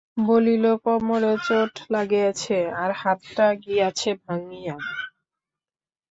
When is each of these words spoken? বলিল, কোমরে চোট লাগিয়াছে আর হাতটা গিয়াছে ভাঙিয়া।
বলিল, 0.25 0.65
কোমরে 0.83 1.33
চোট 1.47 1.73
লাগিয়াছে 1.93 2.57
আর 2.81 2.91
হাতটা 3.01 3.47
গিয়াছে 3.63 4.11
ভাঙিয়া। 4.23 4.75